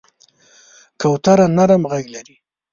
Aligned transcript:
کوتره 1.01 1.45
نرم 1.57 1.83
غږ 1.91 2.05
لري. 2.15 2.35